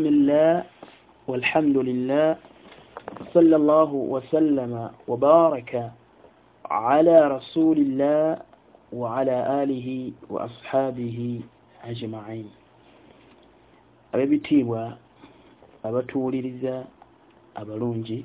بسم 0.00 0.08
الله 0.08 0.64
والحمد 1.28 1.76
لله 1.76 2.36
صلى 3.34 3.56
الله 3.56 3.90
وسلم 3.92 4.90
وبارك 5.08 5.92
على 6.64 7.16
رسول 7.36 7.76
الله 7.78 8.40
وعلى 8.92 9.36
آله 9.62 10.12
وأصحابه 10.30 11.40
أجمعين. 11.84 12.48
Ab'ebitiibwa 14.16 14.96
abatuwuliriza 15.84 16.84
abalungi 17.54 18.24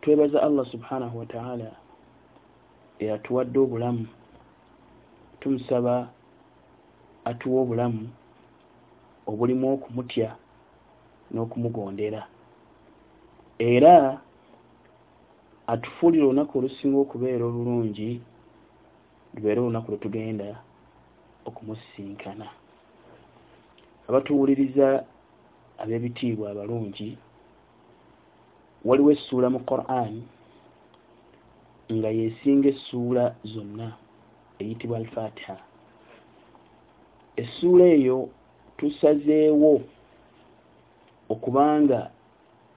twebaza 0.00 0.42
allah 0.42 0.66
subhanahu 0.66 1.18
wataala 1.18 1.70
eyatuwadde 2.98 3.58
obulamu 3.58 4.06
tumusaba 5.40 6.08
atuwa 7.24 7.62
obulamu 7.62 8.08
obulimu 9.26 9.66
okumutya 9.74 10.28
n'okumugondera. 11.32 12.22
Era 13.58 14.20
atufuulira 15.66 16.24
olunaku 16.26 16.58
olusinga 16.58 16.98
okubeera 17.00 17.44
olulungi 17.44 18.10
lubeere 19.34 19.60
olunaku 19.60 19.88
lwe 19.90 20.02
tugenda 20.04 20.48
okumusisinkana 21.48 22.46
abatuwuliriza 24.08 24.88
ab'ebitiibwa 25.82 26.50
abalungi 26.50 27.10
waliwo 28.84 29.10
essuula 29.16 29.48
mu 29.54 29.60
quran 29.70 30.12
nga 31.94 32.08
yesinga 32.18 32.68
essuula 32.74 33.24
zonna 33.52 33.88
eyitibwa 34.60 34.96
alfatiha. 34.98 35.56
Essuula 37.36 37.84
eyo 37.96 38.28
tusazeewo 38.78 39.80
okubanga 41.28 42.10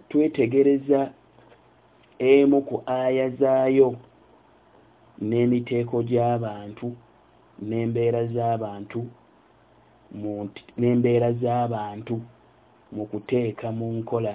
twetegereza 0.10 1.12
emu 2.20 2.62
ku 2.68 2.76
aya 2.86 3.30
zaayo 3.40 3.90
n'emiteeko 5.28 5.98
gy'abantu 6.10 6.88
n'embeera 7.68 8.22
z'abantu 8.34 9.02
n'embeera 10.80 11.30
z'abantu 11.42 12.16
mu 12.96 13.04
kuteeka 13.12 13.68
mu 13.78 13.88
nkola 13.98 14.34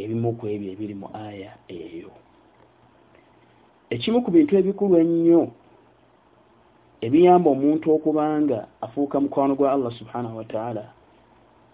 ebimu 0.00 0.30
ku 0.38 0.44
ebyo 0.52 0.68
ebiri 0.74 0.94
mu 0.94 1.08
aya 1.26 1.52
eyo. 1.68 2.10
Ekimu 3.94 4.18
ku 4.24 4.30
bintu 4.30 4.52
ebikulu 4.60 4.94
ennyo 5.02 5.42
ebiyamba 7.06 7.48
omuntu 7.50 7.86
okubanga 7.96 8.58
afuuka 8.84 9.16
mukwano 9.20 9.52
gwa 9.54 9.72
allah 9.72 9.92
subhanahu 10.00 10.36
wataala 10.40 10.84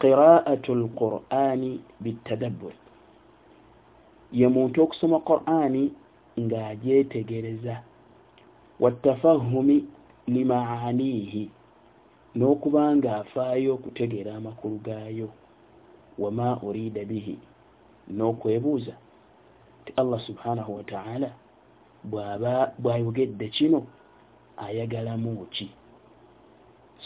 qiraatu 0.00 0.70
lqurani 0.82 1.70
bitadabbur 2.02 2.74
ye 4.32 4.46
muntu 4.48 4.76
okusoma 4.84 5.18
qurani 5.28 5.82
ng'agyetegereza 6.44 7.74
watafahumi 8.82 9.76
limaanihi 10.34 11.44
n'okuba 12.36 12.82
nga 12.96 13.10
afaayo 13.20 13.70
okutegeera 13.74 14.30
amakulu 14.36 14.78
gaayo. 14.86 15.28
Wama 16.18 16.60
urida 16.62 17.04
bihi 17.04 17.36
n'okwebuuza 18.16 18.94
ti 19.84 19.90
allah 19.96 20.20
subhanahu 20.28 20.76
wataala 20.76 21.30
bw'aba 22.04 22.72
bw'ayogedde 22.78 23.48
kino 23.56 23.86
ayagalamu 24.56 25.46
ki? 25.50 25.70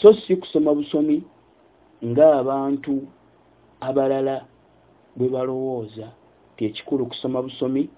So 0.00 0.14
si 0.14 0.36
kusoma 0.36 0.74
busomi 0.74 1.22
ng'abantu 2.04 3.06
abalala 3.80 4.44
bwe 5.16 5.28
balowooza 5.28 6.08
ti 6.56 6.64
ekikulu 6.64 7.06
kusoma 7.06 7.42
busomi 7.42 7.88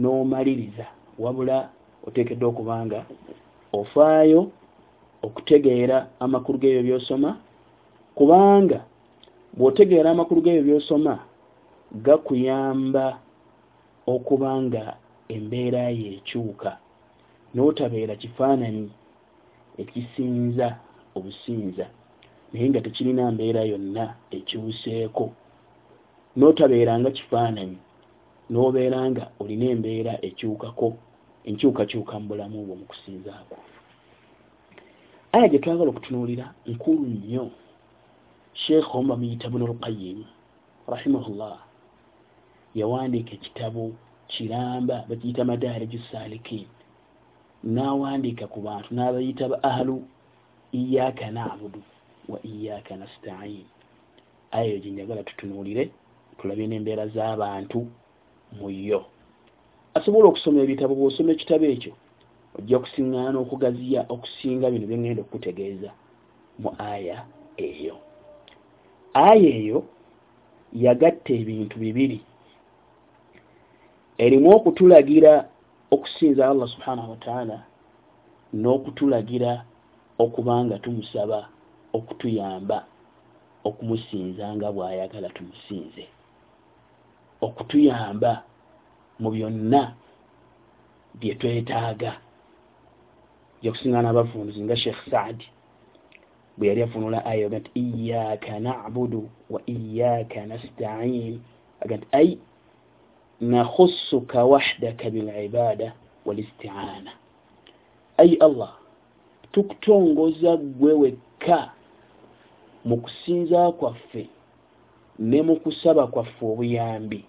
n'omaliriza 0.00 0.86
wabula 1.18 1.68
oteekeddwa 2.06 2.48
okuba 2.48 2.74
nga 2.86 3.00
ofaayo 3.72 4.40
okutegeera 5.26 5.96
amakulu 6.20 6.58
g'ebyo 6.58 6.82
by'osoma 6.86 7.30
kubanga 8.16 8.80
bw'otegeera 9.56 10.08
amakulu 10.10 10.40
g'ebyo 10.42 10.62
by'osoma 10.66 11.14
gakuyamba 12.04 13.06
okuba 14.06 14.50
nga 14.62 14.84
embeera 15.34 15.82
yo 15.98 16.06
ekyuka 16.16 16.70
n'otabeera 17.54 18.14
kifaananyi 18.22 18.90
ekisinza 19.82 20.68
obusinza. 21.16 21.86
Naye 22.50 22.66
nga 22.70 22.80
tekirina 22.84 23.30
mbeera 23.34 23.62
yonna 23.72 24.04
ekyuseeko 24.36 25.26
n'otabeeranga 26.38 27.10
kifaananyi 27.16 27.78
n'obeera 28.50 28.98
nga 29.10 29.24
olina 29.40 29.66
embeera 29.74 30.12
ekyukako 30.28 30.88
enkyukakyuka 31.48 32.14
mu 32.20 32.26
bulamu 32.28 32.58
bwo 32.66 32.74
mu 32.80 32.84
kusinzaako. 32.90 33.56
Aya 35.34 35.46
gye 35.50 35.58
twagala 35.62 35.90
okutunuulira 35.90 36.46
nkulu 36.70 37.04
nnyo 37.14 37.44
sheekh 38.62 38.90
omu 38.94 39.08
bamuyita 39.10 39.46
bunu 39.52 39.66
lqayim 39.72 40.18
rahimahullah 40.92 41.56
yawandiika 42.78 43.32
ekitabo 43.38 43.84
kiramba 44.30 44.96
bakiyita 45.08 45.42
madaariju 45.50 46.00
salikin 46.10 46.66
n'awandiika 47.64 48.46
ku 48.46 48.60
bantu 48.60 48.88
n'abayita 48.94 49.48
ba 49.48 49.58
ahlu 49.62 50.02
iyaaka 50.72 51.30
nabudu 51.30 51.82
wa 52.28 52.38
iyaaka 52.44 52.96
nastain 52.96 53.64
aya 54.50 54.66
eyo 54.66 54.78
gye 54.82 54.90
njagala 54.90 55.22
tutunuulire 55.22 55.90
tulabye 56.38 56.66
n'embeera 56.66 57.06
z'abantu 57.14 57.78
mu 58.58 58.70
yo. 58.70 59.00
Asobola 59.94 60.28
okusoma 60.28 60.62
ebitabo 60.64 60.94
bw'osoma 60.94 61.30
ekitabo 61.32 61.64
ekyo 61.74 61.92
ojja 62.58 62.78
kusiŋŋaana 62.82 63.38
okugaziya 63.44 64.00
okusinga 64.14 64.70
bino 64.72 64.86
bye 64.86 64.98
ŋŋenda 64.98 65.22
okukutegeeza 65.22 65.90
mu 66.62 66.70
aya 66.78 67.16
eyo. 67.58 67.96
Aya 69.14 69.50
eyo 69.60 69.78
yagatta 70.72 71.30
ebintu 71.40 71.76
bibiri. 71.82 72.18
Erimu 74.18 74.48
okutulagira 74.56 75.32
okusinza 75.90 76.48
allah 76.48 76.68
subhanahu 76.68 77.10
wataala 77.10 77.58
n'okutulagira 78.60 79.52
okuba 80.18 80.64
nga 80.64 80.78
tumusaba 80.78 81.48
okutuyamba 81.96 82.78
okumusinza 83.68 84.44
nga 84.56 84.68
bw'ayagala 84.74 85.28
tumusinze. 85.36 86.04
Okutuyamba 87.46 88.32
mu 89.20 89.28
byonna 89.34 89.82
bye 91.20 91.34
twetaaga. 91.40 92.12
Yakusiŋana 93.64 94.08
abavunuzi 94.10 94.60
nga 94.64 94.76
sheekh 94.76 95.00
saadi 95.10 95.46
bwe 96.56 96.68
yali 96.68 96.82
afunula 96.82 97.18
aya 97.30 97.46
oga 97.46 97.58
nti 97.60 97.70
iyaaka 97.82 98.52
nabudu 98.64 99.22
wa 99.52 99.60
iyaaka 99.76 100.40
nastain. 100.50 101.34
Aga 101.82 101.96
nti 101.96 102.06
ai 102.12 102.30
nakhusuka 103.40 104.44
wahdaka 104.44 105.10
bilibada 105.10 105.92
walistiaana 106.24 107.12
ai 108.16 108.34
allah 108.34 108.76
tukutongoza 109.52 110.56
gwe 110.56 110.92
wekka 110.92 111.70
mu 112.84 112.96
kusinza 112.96 113.72
kwaffe 113.72 114.28
ne 115.18 115.42
mu 115.42 115.56
kusaba 115.56 116.06
kwaffe 116.06 116.46
obuyambi 116.46 117.24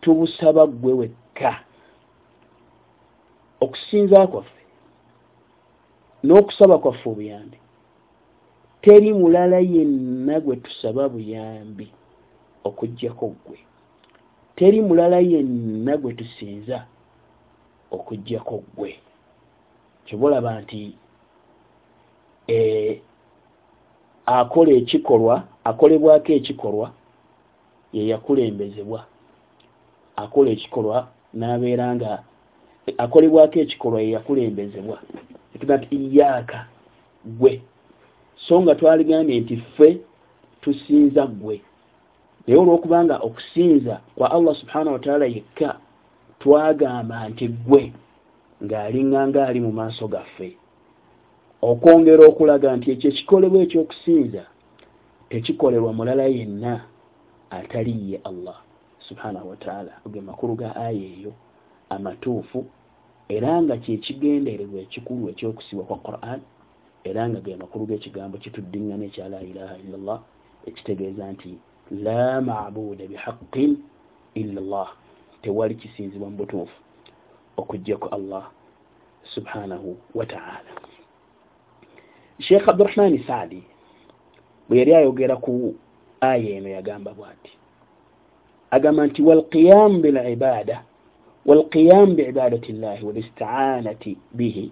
tubusaba 0.00 0.66
gwe 0.66 0.92
wekka 0.92 1.52
okusinza 3.60 4.26
kwaffe 4.26 4.62
n'okusaba 6.24 6.78
kwaffe 6.78 7.08
obuyambi 7.10 7.58
teri 8.82 9.12
mulala 9.12 9.58
yenna 9.58 10.40
gwe 10.40 10.56
tusaba 10.56 11.08
buyambi 11.08 11.88
okugjako 12.64 13.26
ggwe 13.28 13.58
teri 14.56 14.80
mulala 14.80 15.18
yenna 15.18 15.96
gwe 15.96 16.12
tusinza 16.12 16.86
okugjako 17.90 18.56
ggwe. 18.74 18.98
Kyobulaba 20.04 20.60
nti 20.60 20.80
akola 24.26 24.72
ekikolwa 24.72 25.44
akolebwako 25.64 26.32
ekikolwa 26.32 26.92
ye 27.92 28.02
yakulembezebwa. 28.12 29.00
Akola 30.16 30.50
ekikolwa 30.50 31.08
n'abeera 31.34 31.86
nga 31.96 32.12
akolebwako 32.98 33.56
ekikolwa 33.64 34.00
ye 34.02 34.10
yakulembezebwa. 34.16 34.98
Etuga 35.54 35.76
nti 35.76 35.96
iyaaka 35.96 36.66
gwe 37.38 37.62
so 38.36 38.62
nga 38.62 38.74
twaligambye 38.74 39.40
nti 39.40 39.56
ffe 39.56 39.88
tusinza 40.60 41.26
ggwe 41.26 41.60
naye 42.46 42.58
olwokubanga 42.60 43.16
okusinza 43.26 44.00
kwa 44.16 44.30
allah 44.30 44.54
subhanahu 44.60 44.92
wataala 44.92 45.26
yekka 45.26 45.78
twagamba 46.40 47.28
nti 47.28 47.48
ggwe 47.48 47.92
ng'aliŋŋanga 48.64 49.40
ali 49.48 49.60
mu 49.60 49.72
maaso 49.72 50.08
gaffe. 50.08 50.48
Okwongera 51.62 52.22
okulaga 52.30 52.76
nti 52.76 52.86
ekyo 52.94 53.08
ekikolebwa 53.10 53.58
ekyokusinza 53.64 54.44
tekikolerwa 55.30 55.92
mulala 55.98 56.26
yenna 56.36 56.74
ataliye 57.50 58.20
allah 58.24 58.58
subhanahu 59.08 59.48
wataala 59.52 59.92
ge 60.12 60.20
makulu 60.20 60.54
ga 60.60 60.76
aya 60.76 61.06
eyo 61.14 61.32
amatuufu 61.94 62.60
era 63.28 63.62
nga 63.62 63.76
kyekigendererwa 63.82 64.78
ekikulu 64.80 65.22
ekyokusibwa 65.32 65.84
kwa 65.84 65.98
quran 66.06 66.40
era 67.08 67.22
nga 67.28 67.40
ge 67.44 67.56
makulu 67.56 67.84
g'ekigambo 67.86 68.36
kituddiŋŋana 68.42 69.04
ekya 69.08 69.28
la 69.32 69.40
ilaha 69.50 69.74
illa 69.82 69.98
llah 70.06 70.20
ekitegeeza 70.68 71.24
nti 71.32 71.50
la 71.90 72.40
mabuda 72.40 73.06
bihaqin 73.06 73.76
illa 74.34 74.60
llah 74.60 74.90
tewali 75.42 75.74
kisinzibwa 75.74 76.30
mu 76.30 76.36
butuufu 76.36 76.78
okugjaku 77.56 78.08
allah 78.08 78.50
subhanahu 79.34 79.96
wataala 80.14 80.70
sheekh 82.38 82.68
abdurahmani 82.68 83.18
saadi 83.26 83.62
bwe 84.68 84.78
yali 84.78 84.94
ayogera 84.94 85.36
ku 85.36 85.74
aya 86.20 86.56
eno 86.56 86.68
yagamba 86.68 87.12
bwati. 87.14 87.52
Agamba 88.70 89.06
nti 89.06 89.22
walqiyamu 89.22 90.00
bilibada 90.00 90.82
walqiyamu 91.46 92.14
biibadati 92.14 92.72
llahi 92.72 93.04
walistianati 93.06 94.16
bihi 94.32 94.70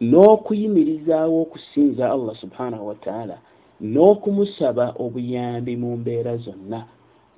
n'okuyimirizaawo 0.00 1.42
okusinza 1.42 2.10
allah 2.10 2.36
subhanahu 2.36 2.88
wataala 2.88 3.38
n'okumusaba 3.80 4.94
obuyambi 4.98 5.76
mu 5.76 5.96
mbeera 5.96 6.36
zonna 6.36 6.80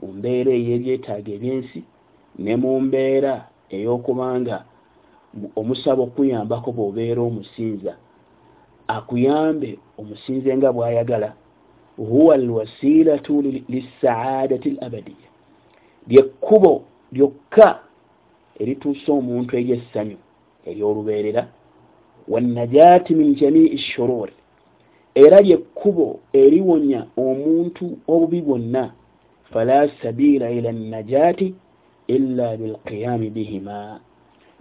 mu 0.00 0.08
mbeera 0.16 0.50
ey'ebyetaaga 0.52 1.30
ebyensi 1.36 1.80
ne 2.38 2.56
mu 2.56 2.80
mbeera 2.80 3.32
ey'okubanga 3.76 4.56
omusaba 5.60 6.02
okuyambako 6.08 6.68
bw'obeera 6.76 7.20
omusinza. 7.22 7.92
Akuyambe 8.88 9.78
omusinze 10.00 10.50
nga 10.56 10.72
bw'ayagala 10.72 11.30
huwa 11.96 12.34
alwasilatu 12.34 13.42
lissaadati 13.68 14.68
l 14.68 14.76
abadiya 14.86 15.28
lyekkubo 16.08 16.82
lyokka 17.12 17.68
erituusa 18.60 19.12
omuntu 19.12 19.56
eryessanyu 19.56 20.18
eryolubeerera 20.68 21.42
wannajaati 22.28 23.14
min 23.14 23.34
jamii 23.34 23.78
shururi 23.78 24.32
era 25.14 25.40
lyekkubo 25.40 26.20
eriwonya 26.32 27.06
omuntu 27.16 27.98
obubi 28.08 28.40
bwonna. 28.42 28.92
Fala 29.50 29.88
sabiila 30.02 30.50
ila 30.50 30.72
najaati 30.72 31.54
illa 32.06 32.56
bilqiyami 32.56 33.30
bihima. 33.30 34.00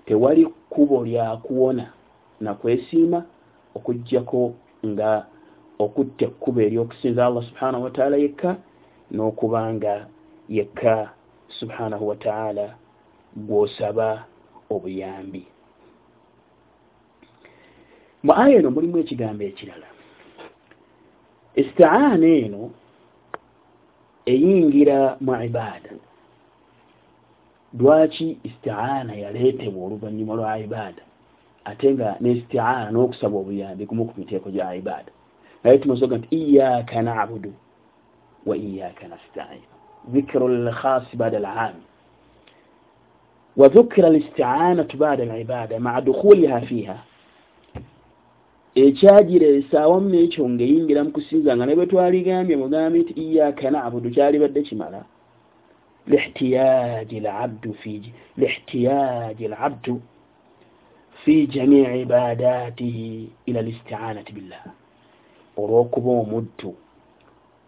Tewali 0.06 0.46
kkubo 0.46 1.06
lyakuwona 1.06 1.86
nakwesiima 2.42 3.26
okugjako 3.76 4.54
nga 4.86 5.26
okutta 5.80 6.26
ekkubo 6.26 6.62
eryokusinza 6.62 7.26
allah 7.26 7.44
subhanahu 7.44 7.84
wataala 7.84 8.18
yekka 8.18 8.58
n'okubanga 9.12 10.08
yekka 10.50 11.10
subhanahu 11.60 12.08
wataala 12.08 12.76
gwosaba 13.36 14.26
obuyambi. 14.70 15.46
Mu 18.24 18.34
aya 18.34 18.60
eno 18.60 18.72
mulimu 18.72 18.98
ekigambo 18.98 19.44
ekirala 19.44 19.99
istiaana 21.55 22.27
eno 22.27 22.71
eyingira 24.27 25.17
mu 25.21 25.33
ibaada 25.49 25.91
lwaki 27.79 28.39
istiaana 28.49 29.13
yaleetebwa 29.15 29.87
oluvannyuma 29.87 30.35
lwa 30.35 30.59
ibaada 30.59 31.03
ate 31.65 31.87
nga 31.95 32.09
nestiaana 32.21 32.91
n'okusaba 32.91 33.37
obuyambi 33.39 33.87
gumu 33.89 34.05
ku 34.09 34.15
miteeko 34.21 34.49
gya 34.51 34.75
ibaada 34.81 35.13
naye 35.63 35.79
tumazoga 35.79 36.17
nti 36.19 36.29
iyaka 36.37 37.03
nabudu 37.03 37.53
wa 38.47 38.57
iyaka 38.57 39.09
nastain 39.09 39.63
ذكر 40.13 40.47
الخاص 40.47 41.03
بعد 41.15 41.35
العام 41.35 41.75
وذكر 43.57 44.07
الاستعانة 44.09 44.89
بعد 44.95 45.21
العبادة 45.21 45.79
مع 45.79 45.99
دخولها 45.99 46.61
فيها 46.61 46.99
Ekyagireesa 48.76 49.82
awamu 49.82 50.10
n'ekyo 50.10 50.50
ngaeyingira 50.50 51.04
mu 51.04 51.12
kusinza 51.12 51.56
nga 51.56 51.66
ne 51.66 51.76
bwe 51.76 51.86
twaligambye 51.90 52.56
mugambye 52.62 53.02
nti 53.02 53.14
iyaka 53.24 53.72
nabudu 53.72 54.10
kyalibadde 54.14 54.62
kimala. 54.62 55.02
Lihtiyaji 56.08 57.20
labdu 57.20 57.76
lihtiyaji 58.38 59.48
labdu 59.48 60.02
fi 61.22 61.48
jamii 61.48 62.02
ibadatihi 62.02 63.30
ila 63.46 63.62
listianati 63.62 64.34
billah. 64.34 64.66
Olw'okuba 65.58 66.12
omuddu 66.22 66.72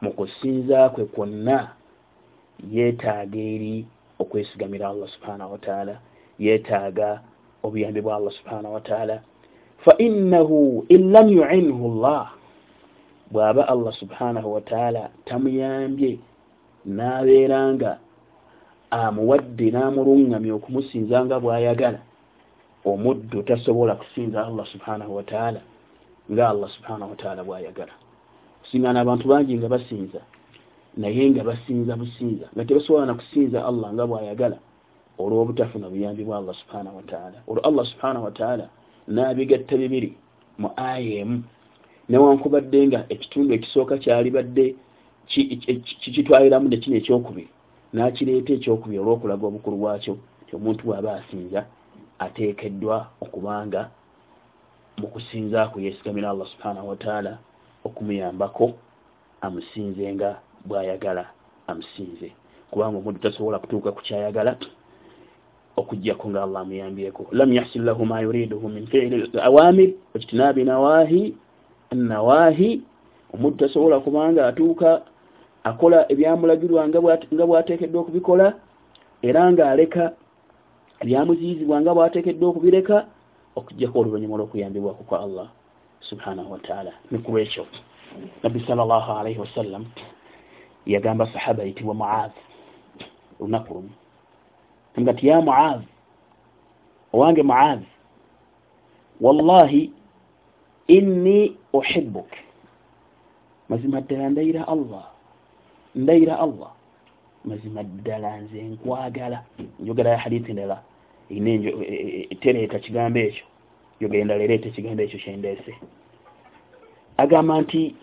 mu 0.01 0.11
kusinza 0.17 0.89
kwe 0.89 1.05
kwonna 1.05 1.57
yeetaaga 2.71 3.39
eri 3.53 3.85
okwesigamira 4.21 4.89
allah 4.89 5.09
subhanahu 5.09 5.51
wataala 5.51 5.95
yeetaaga 6.39 7.21
obuyambi 7.63 8.01
bwa 8.01 8.15
allah 8.15 8.33
subhanahu 8.33 8.73
wataala 8.73 9.21
fainahu 9.85 10.85
in 10.89 11.11
lam 11.11 11.27
yuinhu 11.29 12.01
llah 12.01 12.31
bw'aba 13.31 13.67
allah 13.67 13.93
subhanahu 13.93 14.53
wataala 14.53 15.09
tamuyambye 15.25 16.19
n'abeera 16.85 17.73
nga 17.73 17.91
amuwadde 18.91 19.71
n'amuluŋŋamya 19.71 20.53
okumusinza 20.59 21.17
nga 21.25 21.39
bw'ayagala 21.39 21.99
omuddu 22.85 23.43
tasobola 23.43 23.95
kusinza 23.95 24.45
allah 24.45 24.65
subhanahu 24.73 25.15
wataala 25.15 25.61
nga 26.31 26.43
allah 26.49 26.69
subhanahu 26.75 27.09
wataala 27.13 27.41
bw'ayagala 27.47 27.93
kusingana 28.61 28.99
abantu 29.01 29.25
bangi 29.31 29.53
nga 29.57 29.69
basinza 29.69 30.21
naye 30.97 31.29
nga 31.31 31.43
basinza 31.43 31.95
businza 31.95 32.45
nga 32.53 32.63
tebasobola 32.65 33.05
na 33.05 33.13
kusinza 33.13 33.59
allah 33.65 33.87
nga 33.93 34.05
bw'ayagala 34.09 34.57
olw'obutafuna 35.17 35.89
buyambi 35.89 36.23
bwa 36.27 36.37
allah 36.37 36.55
subhanahu 36.61 36.95
wataala 36.99 37.37
olwo 37.47 37.61
allah 37.63 37.85
subhanahu 37.85 38.25
wataala 38.27 38.65
n'abigatta 39.07 39.77
bibiri 39.77 40.09
mu 40.61 40.69
aya 40.75 41.21
emu 41.21 41.43
newankubadde 42.09 42.79
nga 42.87 42.99
ekitundu 43.13 43.53
ekisooka 43.53 43.97
kyalibadde 44.03 44.65
kikitwaliramu 46.01 46.67
nekino 46.69 46.95
ekyokubiri 46.97 47.49
n'kireeta 47.93 48.51
ekyokubiri 48.53 48.99
olw'okulaga 49.01 49.45
obukulu 49.47 49.77
bwakyo 49.81 50.13
ti 50.47 50.51
omuntu 50.57 50.81
bw'aba 50.85 51.09
asinza 51.19 51.61
ateekeddwa 52.25 52.97
okubanga 53.23 53.81
mu 54.99 55.07
kusinza 55.13 55.59
kwe 55.71 55.83
yeesigamira 55.85 56.29
allah 56.29 56.47
subhanahu 56.53 56.89
wataala 56.91 57.31
okumuyambako 57.87 58.65
amusinze 59.41 60.05
nga 60.13 60.29
bw'ayagala 60.67 61.25
amusinze. 61.67 62.27
Kubanga 62.71 62.97
omuntu 62.97 63.19
tasobola 63.19 63.59
kutuuka 63.59 63.91
ku 63.91 64.01
kyayagala 64.01 64.55
okujjako 65.77 66.29
nga 66.29 66.43
allah 66.43 66.61
amuyambyeko 66.61 67.27
lam 67.31 67.53
yahsil 67.53 67.83
lahu 67.83 68.05
ma 68.05 68.21
yuriduhu 68.21 68.69
min 68.69 68.87
fiili 68.87 69.31
awamir 69.41 69.93
wajtinabi 70.13 70.63
nawahi 70.63 71.35
nawahi 71.91 72.81
omuntu 73.33 73.57
tasobola 73.57 73.99
kubanga 73.99 74.47
atuuka 74.47 75.01
akola 75.63 76.11
ebyamulagirwa 76.11 76.87
nga 76.87 77.45
bwateekeddwa 77.47 78.01
okubikola 78.01 78.53
era 79.21 79.51
ng'aleka 79.51 80.13
ebyamuziyizibwa 81.01 81.81
nga 81.81 81.93
bwateekeddwa 81.93 82.49
okubireka 82.49 83.05
okujjako 83.55 83.99
oluvannyuma 83.99 84.37
lw'okuyambibwako 84.37 85.03
kwa 85.03 85.19
allah 85.25 85.47
subhanahu 86.01 86.51
wataala 86.51 86.91
nikulwekyo 87.11 87.65
nabbi 88.43 88.59
salllah 88.67 89.05
alaihi 89.19 89.39
wasallam 89.39 89.85
yagamba 90.85 91.27
sahaba 91.33 91.63
yitibwa 91.63 91.93
muaz 91.93 92.31
olunaku 93.39 93.73
lumu 93.73 93.89
nga 94.99 95.13
ti 95.13 95.27
ya 95.27 95.41
muaz 95.41 95.81
owange 97.13 97.43
muaz 97.43 97.79
wallahi 99.21 99.91
inni 100.87 101.57
uhibuk 101.73 102.31
mazima 103.69 104.01
ddala 104.01 104.29
ndayira 104.29 104.67
allah 104.67 105.11
ndayira 105.95 106.39
allah. 106.39 106.71
Mazima 107.45 107.83
ddala 107.83 108.37
nze 108.41 108.61
nkwagala. 108.61 109.43
Njogera 109.79 110.11
ya 110.11 110.17
hadithi 110.17 110.53
ndala 110.53 110.81
tereeta 112.39 112.79
kigambo 112.79 113.19
ekyo. 113.19 113.45
Njogera 113.99 114.21
endala 114.21 114.43
ereeta 114.43 114.67
ekigambo 114.69 115.01
ekyo 115.03 115.19
kyendeese 115.19 115.73
agamba 117.17 117.61
nti 117.61 117.95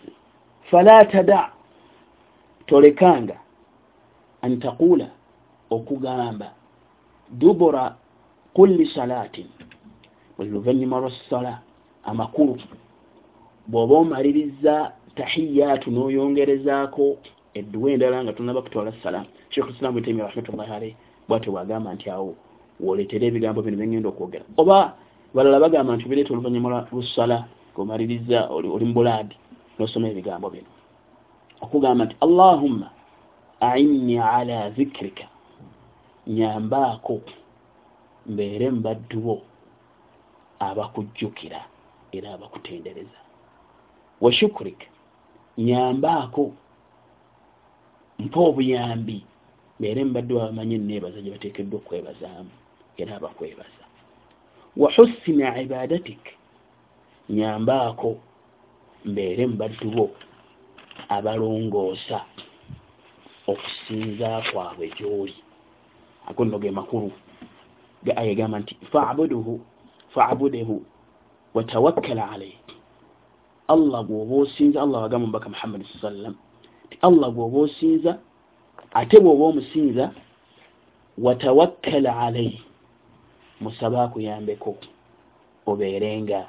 fala 0.69 1.05
tada 1.05 1.51
tolekanga 2.67 3.37
antaquula 4.41 5.07
okugamba 5.69 6.47
dubura 7.31 7.95
kulli 8.53 8.85
salaatin 8.85 9.47
buli 10.37 10.49
luvannyuma 10.49 10.99
lwa 10.99 11.11
sala 11.29 11.59
amakulu. 12.03 12.57
Bw'oba 13.67 13.95
omaliriza 13.97 14.91
tahiyaatu 15.15 15.91
n'oyongerezaako 15.91 17.17
edduwa 17.53 17.91
endala 17.91 18.23
nga 18.23 18.33
tonaba 18.33 18.61
kutwala 18.61 18.93
salaamu 19.03 19.29
sheekh 19.49 19.69
islam 19.69 19.93
bwetemi 19.93 20.21
rahmatullahi 20.21 20.71
aleih 20.71 20.95
bwatyo 21.27 21.51
bwagamba 21.51 21.93
nti 21.93 22.09
awo 22.09 22.33
woleetera 22.79 23.25
ebigambo 23.27 23.61
bino 23.61 23.77
byengenda 23.77 24.09
okwogera. 24.09 24.45
Oba 24.57 24.95
balala 25.33 25.59
bagamba 25.59 25.95
nti 25.95 26.09
bireeta 26.09 26.33
oluvannyuma 26.33 26.87
lwasala 26.91 27.45
ng'omaliriza 27.73 28.49
oli 28.49 28.85
mu 28.89 28.93
bulaadi 28.93 29.35
n'osoma 29.77 30.07
ebigambo 30.09 30.49
bino. 30.49 30.69
Okugamba 31.61 32.05
nti 32.05 32.15
allahumma 32.25 32.87
ainni 33.59 34.17
ala 34.17 34.71
zikirika 34.71 35.25
nyambaako 36.29 37.15
mbeere 38.31 38.67
mubaddubo 38.71 39.35
abakujjukira 40.67 41.61
era 42.11 42.27
abakutendereza. 42.33 43.19
Wa 44.21 44.31
shukurik 44.33 44.81
nyambaako 45.57 46.43
mpa 48.19 48.39
obuyambi 48.49 49.17
mbeere 49.79 50.01
mubaddubo 50.05 50.39
abamanyi 50.41 50.77
neebaza 50.77 51.19
gye 51.21 51.31
bateekeddwa 51.33 51.77
okwebazaamu 51.79 52.51
era 53.01 53.11
abakwebaza. 53.17 53.83
Wa 54.77 54.89
husina 54.95 55.61
ibadatik 55.61 56.23
nyambaako 57.29 58.09
mbeere 59.05 59.43
mubaddubo 59.47 60.05
abalongoosa 61.15 62.19
okusinza 63.51 64.29
kwabwe 64.51 64.87
gyoli 64.97 65.35
ago 66.29 66.45
nno 66.45 66.59
ge 66.59 66.71
makulu 66.71 67.11
aya 68.15 68.31
egamba 68.31 68.59
nti 68.59 68.73
fabuduhu 68.91 69.61
fabudehu 70.13 70.85
watawakkala 71.53 72.31
alaihi 72.31 72.57
allah 73.67 74.03
gwoba 74.05 74.35
osinza 74.35 74.81
allah 74.81 75.01
wagamba 75.01 75.27
mubaka 75.27 75.49
muhammadi 75.49 75.85
sa 75.93 75.99
sallam 76.01 76.35
ti 76.89 76.97
allah 77.01 77.29
gwoba 77.31 77.57
osinza 77.59 78.19
ate 78.93 79.19
bwoba 79.19 79.45
omusinza 79.45 80.11
watawakkala 81.17 82.19
alaihi 82.19 82.61
musaba 83.61 84.03
akuyambeko 84.03 84.77
obeerenga 85.65 86.47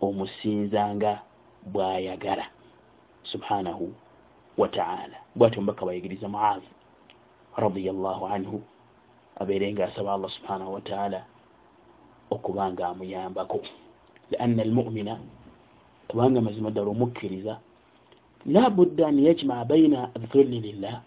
omusinzanga 0.00 1.22
bwayagala. 1.72 2.46
Subhanahu 3.22 3.92
wataala 4.58 5.16
bwatyo 5.36 5.60
mubaka 5.60 5.86
bayigiriza 5.86 6.28
muaz 6.28 6.62
radiallahu 7.56 8.26
anhu 8.26 8.62
abeerenga 9.40 9.84
asaba 9.84 10.12
allah 10.12 10.30
subhanahu 10.30 10.74
wataala 10.74 11.24
okuba 12.30 12.72
nga 12.72 12.88
amuyambako. 12.88 13.60
Lianna 14.30 14.62
almumina 14.62 15.18
kubanga 16.08 16.40
mazima 16.40 16.70
ddala 16.70 16.90
omukkiriza 16.90 17.58
la 18.46 18.70
budda 18.70 19.08
an 19.08 19.18
yajmaa 19.18 19.64
baina 19.64 20.10
dhulli 20.32 20.60
lillah 20.60 21.02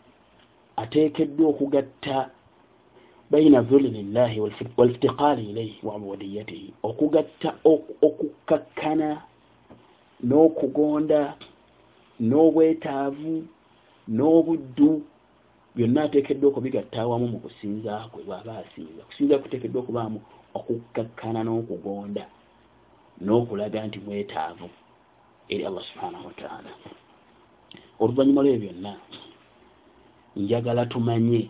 ateekeddwa 0.75 1.49
okugatta 1.49 2.29
baina 3.31 3.61
dhulli 3.61 3.89
lillahi 3.89 4.39
waliftiqaali 4.77 5.49
ilaihi 5.49 5.79
waabudiyatihi 5.83 6.73
okugatta 6.83 7.49
okukkakkana 8.07 9.21
n'okugonda 10.23 11.21
n'obwetaavu 12.21 13.33
n'obuddu 14.15 15.01
byonna 15.75 16.03
ateekeddwa 16.03 16.47
okubigatta 16.49 16.97
awamu 17.01 17.27
mu 17.33 17.39
kusinza 17.43 17.93
kwe 18.11 18.21
bw'aba 18.27 18.53
asinza. 18.61 19.01
Kusinza 19.07 19.41
kuteekeddwa 19.41 19.81
okubaamu 19.81 20.19
okukkakkana 20.57 21.39
n'okugonda 21.43 22.25
n'okulaga 23.23 23.79
nti 23.87 23.97
mwetaavu 24.05 24.67
eri 25.51 25.63
allah 25.65 25.83
subhanahu 25.89 26.27
wataala 26.29 26.71
oluvannyuma 28.01 28.41
lwebyo 28.43 28.69
byonna 28.69 28.93
njagala 30.41 30.85
tumanye 30.85 31.41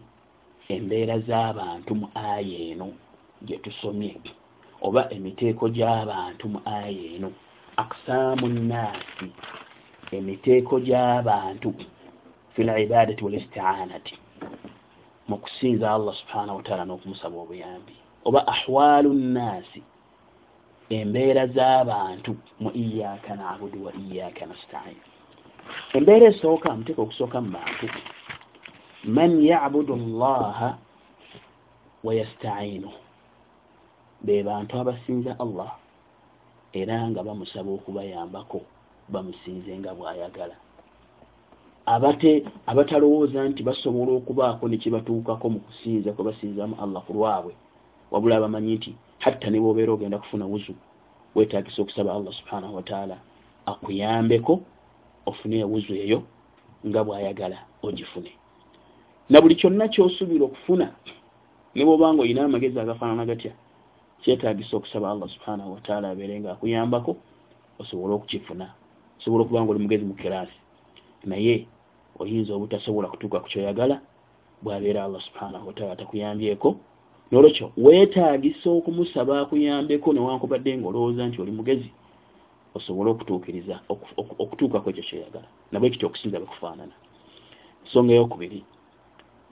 embeera 0.74 1.16
z'abantu 1.28 1.92
mu 2.00 2.08
aya 2.16 2.60
eno 2.72 2.88
gye 3.46 3.58
tusomye 3.64 4.12
oba 4.86 5.02
emiteeko 5.16 5.66
gy'abantu 5.76 6.44
mu 6.54 6.60
aya 6.66 7.04
eno. 7.16 7.30
Akusaamu 7.82 8.48
nnaasi 8.48 9.28
emiteeko 10.18 10.76
gy'abantu 10.88 11.70
fi 12.54 12.64
libadati 12.64 13.24
walistianati 13.24 14.16
mu 15.28 15.38
kusinza 15.38 15.92
allah 15.92 16.14
subhanahu 16.16 16.58
wataala 16.58 16.86
n'okumusaba 16.86 17.38
obuyambi. 17.44 17.96
Oba 18.26 18.48
ahwalu 18.48 19.14
nnaasi 19.14 19.82
embeera 20.90 21.48
z'abantu 21.48 22.32
mu 22.60 22.70
iyaka 22.76 23.36
nabudu 23.36 23.86
wa 23.86 23.92
iyaka 24.04 24.46
nastain. 24.46 24.98
Embeera 25.94 26.26
esooka 26.32 26.76
muteeka 26.76 27.02
okusooka 27.02 27.38
mu 27.42 27.50
bantu 27.56 27.88
man 29.04 29.32
yabudu 29.44 29.96
llaha 29.96 30.78
wayastainu 32.04 32.92
be 34.24 34.44
bantu 34.44 34.80
abasinza 34.80 35.36
allah 35.40 35.72
era 36.74 36.96
nga 37.10 37.24
bamusaba 37.24 37.72
okubayambako 37.72 38.60
bamusinze 39.12 39.72
nga 39.80 39.92
bw'ayagala 39.98 40.56
abate 41.86 42.44
abatalowooza 42.66 43.50
nti 43.50 43.64
basobola 43.64 44.12
okubaako 44.12 44.68
ne 44.68 44.78
kibatuukako 44.78 45.50
mu 45.50 45.60
kusinza 45.60 46.14
kwe 46.14 46.26
basinzamu 46.26 46.76
allah 46.84 47.04
ku 47.04 47.14
lwabwe 47.14 47.54
wabula 48.12 48.40
bamanyi 48.40 48.76
nti 48.76 48.92
hatta 49.20 49.50
ne 49.50 49.60
bwobeera 49.60 49.92
ogenda 49.94 50.18
kufuna 50.18 50.46
wuzu 50.46 50.74
weetagisa 51.36 51.82
okusaba 51.82 52.14
allah 52.14 52.34
subhanahu 52.34 52.76
wataala 52.76 53.18
akuyambeko 53.66 54.62
ofune 55.26 55.60
ewuzu 55.60 55.94
eyo 55.94 56.24
nga 56.88 57.04
bw'ayagala 57.04 57.58
ogifune. 57.82 58.32
Na 59.30 59.42
buli 59.42 59.56
kyonna 59.56 59.88
kyosuubira 59.88 60.46
okufuna 60.46 60.88
ne 61.76 61.84
bwobanga 61.86 62.22
olina 62.22 62.44
amagezi 62.44 62.80
agafaanana 62.80 63.26
gatya 63.26 63.54
kyetagisa 64.22 64.78
okusaba 64.78 65.12
allah 65.12 65.30
subhanahu 65.30 65.74
wataala 65.74 66.10
abeere 66.10 66.40
nga 66.40 66.52
akuyambako 66.52 67.16
osobole 67.80 68.14
okukifuna. 68.14 68.68
Osobola 69.20 69.44
okuba 69.44 69.64
nga 69.64 69.72
oli 69.72 69.84
mugezi 69.84 70.06
mu 70.06 70.14
kiraasi. 70.14 70.58
Naye 71.26 71.68
oyinza 72.20 72.54
obutasobola 72.54 73.08
kutuuka 73.08 73.40
ku 73.40 73.48
kyoyagala 73.48 74.02
bwabeera 74.64 75.04
allah 75.04 75.22
subhanahu 75.22 75.68
wataala 75.68 75.96
takuyambyeko. 75.96 76.70
Nolwekyo 77.32 77.72
weetagisa 77.78 78.70
okumusaba 78.70 79.42
akuyambeko 79.42 80.14
newankubadde 80.14 80.78
nga 80.78 80.88
olowooza 80.88 81.28
nti 81.28 81.42
oli 81.42 81.52
mugezi 81.52 81.90
osobole 82.76 83.10
okutuukiriza 83.12 83.76
okutuuka 84.44 84.78
ku 84.80 84.90
ekyo 84.90 85.04
kyoyagala. 85.08 85.48
Nabwe 85.72 85.90
kityo 85.90 86.08
okusinza 86.08 86.40
bekufaanana 86.40 86.96
ensonga 87.84 88.14
eyokubiri 88.14 88.60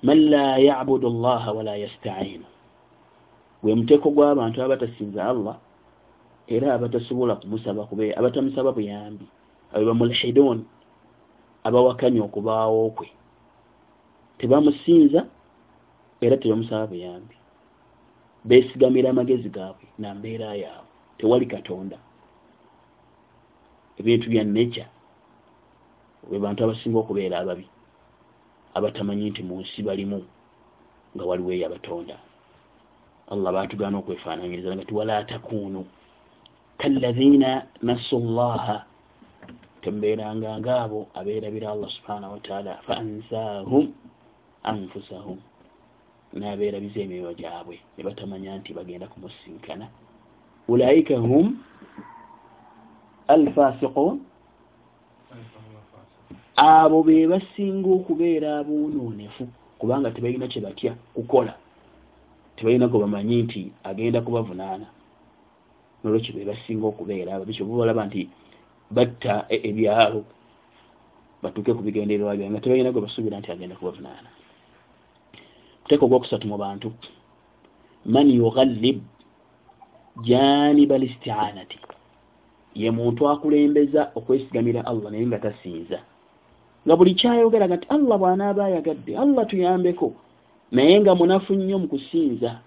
man 0.04 0.20
la 0.30 0.58
yabudu 0.58 1.10
llaha 1.10 1.50
wala 1.58 1.76
yastainu. 1.84 2.48
Gwe 3.62 3.76
muteeko 3.76 4.10
gw'abantu 4.10 4.58
abatasinza 4.62 5.22
allah 5.32 5.56
era 6.48 6.74
abatasobola 6.74 7.36
kumusaba 7.36 7.88
abatamusaba 8.20 8.72
buyambi 8.72 9.26
abo 9.74 9.86
bamulhidun 9.86 10.66
abawakanya 11.64 12.22
okubaawo 12.28 12.90
kwe 12.98 13.08
tebamusinza 14.38 15.22
era 16.22 16.38
tebamusaba 16.38 16.88
buyambi. 16.92 17.36
Beesigamira 18.48 19.10
amagezi 19.10 19.50
gaabwe 19.50 19.88
nambeera 20.00 20.56
yaabwe. 20.64 20.92
Tewali 21.18 21.46
katonda. 21.46 21.98
Ebintu 24.00 24.26
bya 24.30 24.44
neca 24.44 24.86
we 26.30 26.40
bantu 26.40 26.64
abasinga 26.64 26.98
okubeera 27.00 27.40
ababi 27.40 27.66
abatamanyi 28.78 29.30
nti 29.30 29.42
mu 29.44 29.56
nsi 29.62 29.80
balimu 29.88 30.20
nga 31.14 31.24
waliwo 31.26 31.52
eyo 31.56 31.66
abatonda 31.68 32.18
allah 33.34 33.50
batugaana 33.54 33.98
okwefaananyiriza 34.00 34.76
nga 34.76 34.86
tiwala 34.86 35.24
takunu 35.24 35.82
kallaziina 36.80 37.50
nasu 37.82 38.20
llaha 38.20 38.78
tembeeranga 39.82 40.60
ngaabo 40.60 41.08
abeerabira 41.14 41.72
allah 41.72 41.90
subhanahu 41.90 42.34
wataala 42.34 42.74
fa 42.86 42.94
ansaahum 42.98 43.86
anfusahum 44.64 45.40
nabeerabiza 46.34 47.00
emyoyo 47.02 47.34
gyabwe 47.34 47.76
ne 47.98 48.04
batamanya 48.04 48.58
nti 48.58 48.74
bagenda 48.74 49.08
kumusinkana. 49.08 49.88
Ulaika 50.68 51.18
hum 51.18 51.58
alfasiqun 53.28 54.20
abo 56.56 57.04
be 57.04 57.28
basinga 57.28 57.90
okubeera 57.90 58.60
abonoonefu 58.60 59.48
kubanga 59.80 60.12
tebalina 60.12 60.48
kye 60.48 60.62
batya 60.62 60.94
kukola. 61.16 61.54
Tebalina 62.56 62.88
gwe 62.88 63.00
bamanyi 63.00 63.44
nti 63.44 63.62
agenda 63.84 64.22
kubavunaana. 64.22 64.88
Nolwekyo 66.04 66.36
be 66.36 66.46
basinga 66.46 66.88
okubeera 66.88 67.36
abo 67.36 67.46
bityo 67.46 67.66
bubalaba 67.66 68.06
nti 68.06 68.30
batta 68.96 69.46
e-, 69.50 69.64
ebyalo 69.70 70.22
batuuke 71.42 71.74
ku 71.74 71.82
bigendererwa 71.82 72.38
bya 72.38 72.50
nga 72.52 72.62
tebalina 72.62 72.92
gwe 72.92 73.02
basuubira 73.02 73.40
nti 73.40 73.52
agenda 73.52 73.76
kubavunaana. 73.76 74.30
Muteeka 75.82 76.06
ogwokusatu 76.06 76.46
mu 76.48 76.58
bantu 76.58 76.90
man 78.06 78.28
yughallib 78.30 79.02
janiba 80.28 80.98
listianati 80.98 81.80
ye 82.76 82.92
muntu 82.92 83.28
akulembeza 83.30 84.12
okwesigamira 84.16 84.86
allah 84.86 85.12
naye 85.12 85.26
nga 85.28 85.40
tasinza. 85.40 86.00
Nga 86.86 86.96
buli 86.96 87.14
kyayogeraga 87.20 87.76
nti 87.76 87.88
allah 87.90 88.16
bw'anaaba 88.22 88.66
ayagadde 88.66 89.18
allah 89.18 89.44
tuyambeko 89.50 90.14
naye 90.72 91.00
nga 91.02 91.16
munafu 91.16 91.54
nnyo 91.56 91.78
mu 91.80 91.88
kusinza. 91.88 92.62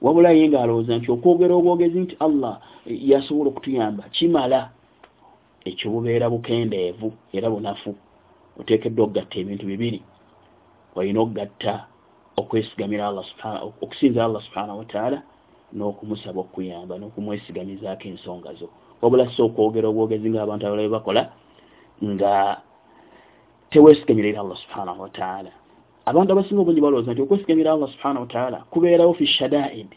Wabula 0.00 0.30
ye 0.30 0.48
ng'alowooza 0.48 0.96
nti 0.96 1.08
okwogera 1.10 1.54
obwogezi 1.54 1.98
nti 2.00 2.14
allah 2.26 2.54
yasobola 2.86 3.48
okutuyamba 3.50 4.04
kimala 4.16 4.77
ekyo 5.68 5.90
bubeera 5.92 6.30
bukendeevu 6.30 7.08
era 7.32 7.50
bunafu. 7.50 7.94
Oteekeddwa 8.60 9.04
okugatta 9.04 9.36
ebintu 9.38 9.64
bibiri. 9.66 10.00
Olina 10.96 11.20
okugatta 11.20 11.74
okwesigamira 12.40 13.04
okusinza 13.82 14.24
allah 14.24 14.42
subhanahu 14.46 14.78
wataala 14.82 15.18
n'okumusaba 15.76 16.40
okuyamba 16.40 16.94
n'okumwesigamizaako 16.98 18.04
ensonga 18.08 18.50
zo. 18.58 18.68
Wabula 19.00 19.30
si 19.32 19.42
okwogera 19.42 19.88
obwogezi 19.88 20.30
ngaabantu 20.30 20.64
abalabe 20.66 20.88
bakola 20.96 21.22
nga 22.04 22.62
teweesigamirira 23.70 24.40
allah 24.40 24.56
subhanahu 24.56 25.02
wataala 25.02 25.50
abantu 26.06 26.32
abasinga 26.32 26.60
obungi 26.62 26.80
balowooza 26.80 27.12
nti 27.12 27.22
okwesigamira 27.22 27.72
allah 27.72 27.88
subhanahu 27.92 28.24
wataala 28.26 28.58
kubeerawo 28.70 29.14
fi 29.14 29.26
shadaid 29.26 29.90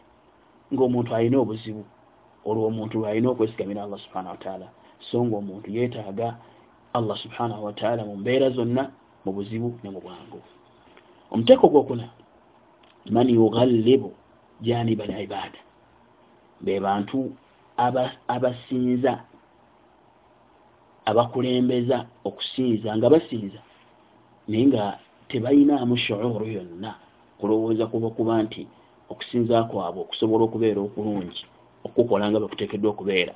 ng'omuntu 0.74 1.16
alina 1.16 1.38
obuzibu 1.40 1.84
olwo 2.46 2.68
omuntu 2.68 3.00
lwalina 3.00 3.30
okwesigamira 3.30 3.84
allah 3.84 4.00
subhanahu 4.00 4.36
wataala 4.36 4.68
so 5.10 5.26
nga 5.26 5.36
omuntu 5.38 5.68
yeetaaga 5.72 6.38
allah 6.94 7.18
subhanahu 7.18 7.66
wataala 7.66 8.06
mu 8.06 8.16
mbeera 8.18 8.50
zonna 8.50 8.92
mu 9.26 9.32
buzibu 9.34 9.80
ne 9.84 9.90
mu 9.90 10.00
bwangu. 10.02 10.40
Omuteeko 11.32 11.68
gwokuna 11.68 12.10
man 13.10 13.30
yughallibu 13.30 14.12
janiba 14.62 15.04
al 15.04 15.22
ibaada 15.24 15.60
be 16.62 16.80
bantu 16.80 17.32
abasinza 18.28 19.14
abakulembeza 21.06 22.06
okusinza 22.24 22.90
nga 22.98 23.10
basinza 23.10 23.62
naye 24.48 24.66
nga 24.68 24.84
tebayinaamu 25.30 25.98
shuuru 25.98 26.46
yonna 26.46 26.92
kulowooza 27.40 27.88
kuba 27.88 28.10
kuba 28.10 28.44
nti 28.44 28.68
okusinza 29.12 29.64
kwabwe 29.70 30.02
okusobola 30.02 30.44
okubeera 30.46 30.80
okulungi 30.82 31.44
okukola 31.86 32.24
nga 32.30 32.42
bakuteekeddwa 32.44 32.92
okubeera 32.92 33.34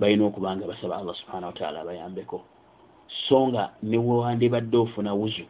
balina 0.00 0.24
okuba 0.26 0.56
nga 0.56 0.66
basaba 0.66 0.96
allah 0.96 1.14
subhana 1.14 1.46
wataala 1.46 1.80
abayambeko. 1.80 2.40
So 3.28 3.48
nga 3.48 3.62
newewandibadde 3.82 4.76
ofuna 4.76 5.12
wuzu 5.14 5.44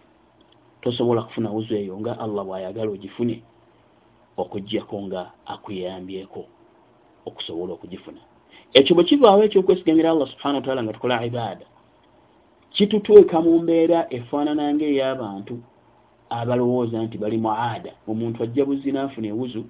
tosobola 0.83 1.23
kufuna 1.23 1.50
wuzu 1.50 1.75
eyo 1.75 1.95
nga 2.00 2.19
allah 2.19 2.45
bwayagala 2.45 2.90
ogifune 2.90 3.42
okugjako 4.37 4.97
nga 5.07 5.30
akuyambyeko 5.47 6.42
okusobola 7.28 7.73
okugifuna. 7.73 8.21
Ekyo 8.75 8.95
bwe 8.95 9.04
kivaawo 9.04 9.42
ekyokwesigamira 9.45 10.11
allah 10.11 10.28
subhana 10.28 10.59
wataala 10.59 10.83
nga 10.83 10.92
tukola 10.92 11.25
ibaada 11.25 11.66
kitutweka 12.75 13.40
mu 13.40 13.59
mbeera 13.62 14.07
efaanana 14.11 14.75
ngaey'abantu 14.75 15.54
abalowooza 16.30 17.02
nti 17.02 17.19
bali 17.19 17.38
muada 17.38 17.92
omuntu 18.11 18.42
ajja 18.42 18.64
buzzi 18.64 18.92
naafuna 18.92 19.28
ewuzu 19.28 19.62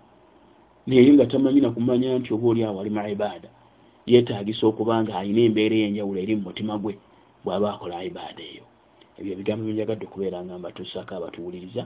naye 0.87 1.13
nga 1.13 1.27
tamanyi 1.27 1.61
nakumanya 1.61 2.19
nti 2.19 2.35
oba 2.35 2.49
oli 2.49 2.65
awo 2.65 2.81
ali 2.81 2.91
mu 2.91 3.01
ibaada 3.09 3.49
yeetagisa 4.07 4.67
okuba 4.67 5.03
nga 5.03 5.19
alina 5.19 5.41
embeera 5.49 5.75
ey'enjawulo 5.77 6.19
eri 6.21 6.35
mu 6.37 6.43
mutima 6.49 6.75
gwe 6.83 6.95
bw'aba 7.45 7.67
akola 7.75 8.05
ibaada 8.09 8.43
eyo. 8.53 8.65
Ebyo 9.19 9.33
ebigambo 9.33 9.63
byenjagadde 9.65 10.05
okubeera 10.07 10.39
nga 10.45 10.59
mbatuusaako 10.59 11.13
abatuwuliriza. 11.15 11.83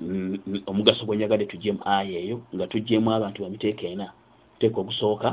Mm, 0.00 0.62
omugaso 0.66 1.04
gwenjagadde 1.04 1.46
tujjemu 1.46 1.80
aya 1.84 2.18
eyo 2.24 2.36
nga 2.54 2.66
tujjemu 2.66 3.08
abantu 3.12 3.38
bamiteeko 3.44 3.84
ena 3.92 4.06
muteeko 4.52 4.80
ogusooka 4.80 5.30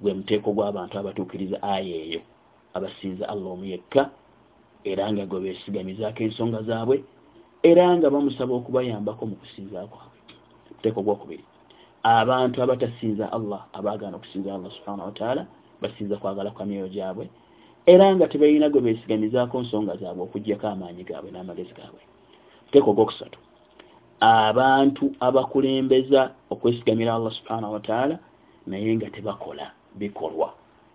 gwe 0.00 0.12
muteeko 0.18 0.48
gw'abantu 0.52 0.94
abatuukiriza 0.98 1.56
aya 1.62 1.96
eyo 2.04 2.20
abasinza 2.76 3.24
allah 3.28 3.48
omu 3.52 3.64
yekka 3.64 4.02
era 4.84 5.04
nga 5.12 5.24
gwe 5.26 5.40
beesigamizaako 5.40 6.20
ensonga 6.22 6.60
zaabwe 6.68 6.96
era 7.70 7.84
nga 7.96 8.12
bamusaba 8.12 8.52
okubayambako 8.60 9.22
mu 9.30 9.36
kusinza 9.40 9.88
kwabwe 9.88 10.20
muteeko 10.76 11.00
gwokubiri 11.02 11.44
abantu 12.06 12.62
abatasinza 12.62 13.32
allah 13.32 13.60
abaagaana 13.72 14.16
okusinza 14.16 14.54
allah 14.54 14.70
subhana 14.76 15.04
wataala 15.04 15.46
basinza 15.82 16.16
kwagala 16.16 16.50
kwa 16.50 16.66
myoyo 16.66 16.88
gyabwe 16.88 17.28
era 17.86 18.14
nga 18.14 18.28
tebalina 18.28 18.70
gwe 18.70 18.80
beesigamizaako 18.80 19.60
nsonga 19.60 19.96
zaabwe 19.96 20.22
okugjako 20.22 20.66
amaanyi 20.66 21.02
gaabwe 21.08 21.30
n'amagezi 21.30 21.74
gaabwe 21.78 22.02
muteeko 22.64 22.92
gwokusatu 22.92 23.38
abantu 24.20 25.04
abakulembeza 25.26 26.20
okwesigamira 26.50 27.14
allah 27.14 27.32
subhanahu 27.32 27.72
wataala 27.72 28.18
naye 28.66 28.96
nga 28.96 29.10
tebakola 29.10 29.66
bikolwa 29.98 30.54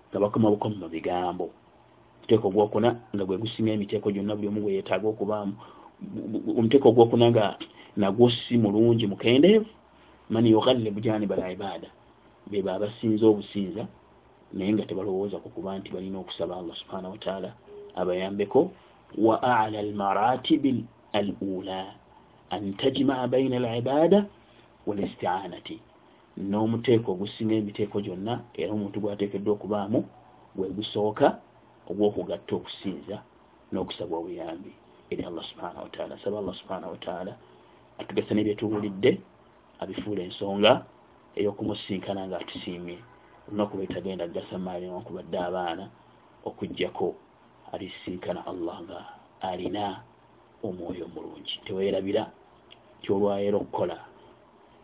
nga 0.09 0.19
bakoma 0.19 0.49
bukomi 0.49 0.75
mu 0.75 0.87
bigambo 0.89 1.49
omuteeko 2.19 2.47
ogwokuna 2.47 2.89
nga 3.15 3.23
gwe 3.25 3.37
gusinga 3.37 3.71
emiteeko 3.71 4.11
gyonna 4.11 4.35
buli 4.35 4.47
omu 4.47 4.61
gwe 4.61 4.73
yeetaaga 4.73 5.07
okubaamu 5.07 5.53
omuteeko 6.57 6.87
ogwokuna 6.89 7.25
nga 7.31 7.45
nagwo 7.97 8.31
si 8.31 8.57
mulungi 8.57 9.07
mukendeevu 9.07 9.80
man 10.31 10.45
yughallibu 10.47 10.99
janiba 10.99 11.35
al 11.35 11.51
ibaada 11.51 11.89
beba 12.51 12.71
abasinza 12.75 13.25
obusinza 13.27 13.83
naye 14.53 14.73
nga 14.73 14.85
tebalowooza 14.87 15.37
ku 15.43 15.49
kuba 15.55 15.75
nti 15.77 15.91
balina 15.91 16.17
okusaba 16.23 16.53
allah 16.55 16.75
subhanahu 16.81 17.13
wataala 17.15 17.49
abayambeko. 17.95 18.71
Wa 19.17 19.35
ala 19.43 19.79
almaratibi 19.79 20.85
al 21.13 21.35
ula 21.41 21.81
an 22.49 22.73
tajmaa 22.79 23.27
baina 23.27 23.55
al 23.59 23.67
ibaada 23.77 24.19
walistianati 24.87 25.79
n'omuteeko 26.49 27.11
ogusinga 27.11 27.55
emiteeko 27.59 27.97
gyonna 28.05 28.33
era 28.55 28.71
omuntu 28.71 28.97
gwateekeddwa 29.03 29.53
okubaamu 29.53 29.99
gwegusooka 30.55 31.27
ogwokugatta 31.89 32.55
okusinza 32.55 33.17
n'okusaba 33.71 34.15
obuyambi. 34.17 34.71
Eri 35.11 35.23
allah 35.27 35.43
subhanahu 35.51 35.83
wataala 35.87 36.15
saba 36.23 36.39
allah 36.39 36.55
subhanahu 36.61 36.91
wataala 36.95 37.33
atugasa 37.99 38.31
nebyetuwulidde 38.35 39.11
abifuula 39.81 40.21
ensonga 40.27 40.71
ey'okumusinkana 41.39 42.21
nga 42.27 42.37
atusiimye. 42.41 42.97
Olunaku 43.47 43.73
lwetagenda 43.77 44.27
gasa 44.27 44.55
maali 44.65 44.85
newankubadde 44.85 45.37
abaana 45.47 45.85
okugjako 46.47 47.07
alisinkana 47.73 48.41
allah 48.51 48.75
nga 48.85 48.99
alina 49.49 49.85
omwoyo 50.67 51.05
omulungi. 51.05 51.53
Teweerabira 51.65 52.23
ti 53.01 53.07
olwayera 53.13 53.57
okukola 53.57 53.97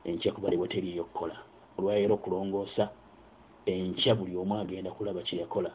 enkya 0.07 0.31
kubalibwa 0.35 0.67
teriyo 0.67 1.01
okukola 1.03 1.37
olwayera 1.77 2.13
okulongoosa 2.15 2.83
enkya 3.73 4.15
buli 4.17 4.33
omu 4.41 4.53
agenda 4.57 4.95
kulaba 4.95 5.21
kyeyakola 5.27 5.71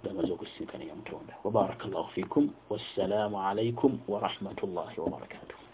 ngamaze 0.00 0.30
okusinkana 0.32 0.84
yamutonda 0.84 1.34
wabaraka 1.44 1.84
llahu 1.88 2.10
fikum 2.14 2.44
wassalaamu 2.70 3.36
alaikum 3.48 3.92
warahmatullahi 4.12 4.96
wabarakatuh 5.00 5.67